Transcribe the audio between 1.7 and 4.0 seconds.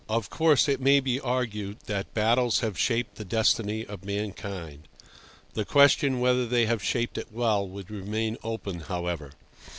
that battles have shaped the destiny